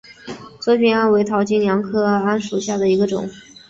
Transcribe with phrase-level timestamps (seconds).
[0.59, 3.29] 粗皮桉为桃金娘科桉属下的一个种。